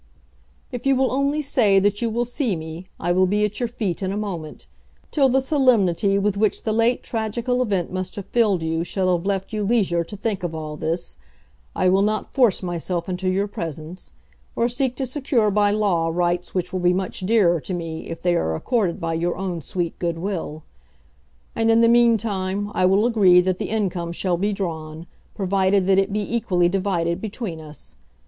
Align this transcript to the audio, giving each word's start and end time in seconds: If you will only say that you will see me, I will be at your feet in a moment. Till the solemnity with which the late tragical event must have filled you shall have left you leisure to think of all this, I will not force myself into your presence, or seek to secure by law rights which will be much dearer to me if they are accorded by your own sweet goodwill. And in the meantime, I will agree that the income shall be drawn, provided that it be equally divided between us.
If 0.71 0.87
you 0.87 0.95
will 0.95 1.11
only 1.11 1.43
say 1.43 1.77
that 1.77 2.01
you 2.01 2.09
will 2.09 2.25
see 2.25 2.55
me, 2.55 2.87
I 2.99 3.11
will 3.11 3.27
be 3.27 3.45
at 3.45 3.59
your 3.59 3.67
feet 3.69 4.01
in 4.01 4.11
a 4.11 4.17
moment. 4.17 4.65
Till 5.11 5.29
the 5.29 5.39
solemnity 5.39 6.17
with 6.17 6.35
which 6.37 6.63
the 6.63 6.71
late 6.73 7.03
tragical 7.03 7.61
event 7.61 7.91
must 7.91 8.15
have 8.15 8.25
filled 8.25 8.63
you 8.63 8.83
shall 8.83 9.15
have 9.15 9.27
left 9.27 9.53
you 9.53 9.63
leisure 9.63 10.03
to 10.05 10.17
think 10.17 10.41
of 10.41 10.55
all 10.55 10.75
this, 10.75 11.17
I 11.75 11.87
will 11.87 12.01
not 12.01 12.33
force 12.33 12.63
myself 12.63 13.07
into 13.07 13.29
your 13.29 13.47
presence, 13.47 14.11
or 14.55 14.67
seek 14.67 14.95
to 14.95 15.05
secure 15.05 15.51
by 15.51 15.69
law 15.69 16.09
rights 16.11 16.55
which 16.55 16.73
will 16.73 16.79
be 16.79 16.93
much 16.93 17.19
dearer 17.19 17.61
to 17.61 17.71
me 17.75 18.09
if 18.09 18.23
they 18.23 18.35
are 18.35 18.55
accorded 18.55 18.99
by 18.99 19.13
your 19.13 19.35
own 19.37 19.61
sweet 19.61 19.99
goodwill. 19.99 20.63
And 21.55 21.69
in 21.69 21.81
the 21.81 21.87
meantime, 21.87 22.71
I 22.73 22.87
will 22.87 23.05
agree 23.05 23.39
that 23.41 23.59
the 23.59 23.69
income 23.69 24.13
shall 24.13 24.37
be 24.37 24.51
drawn, 24.51 25.05
provided 25.35 25.85
that 25.85 25.99
it 25.99 26.11
be 26.11 26.35
equally 26.35 26.67
divided 26.69 27.21
between 27.21 27.59
us. 27.61 27.95